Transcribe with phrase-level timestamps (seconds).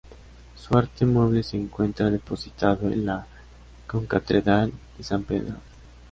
[0.55, 3.27] Su arte mueble se encuentra depositado en la
[3.85, 5.57] Concatedral de San Pedro.